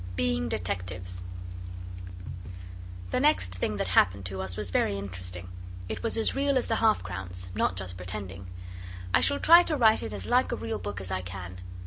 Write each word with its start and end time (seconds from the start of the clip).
BEING 0.15 0.49
DETECTIVES 0.49 1.21
The 3.11 3.19
next 3.19 3.53
thing 3.53 3.77
that 3.77 3.89
happened 3.89 4.25
to 4.25 4.41
us 4.41 4.57
was 4.57 4.71
very 4.71 4.97
interesting. 4.97 5.47
It 5.87 6.01
was 6.01 6.17
as 6.17 6.33
real 6.35 6.57
as 6.57 6.65
the 6.65 6.77
half 6.77 7.03
crowns 7.03 7.49
not 7.53 7.75
just 7.77 7.97
pretending. 7.97 8.47
I 9.13 9.19
shall 9.21 9.39
try 9.39 9.61
to 9.61 9.77
write 9.77 10.01
it 10.01 10.11
as 10.11 10.25
like 10.25 10.51
a 10.51 10.55
real 10.55 10.79
book 10.79 11.01
as 11.01 11.11
I 11.11 11.21
can. 11.21 11.59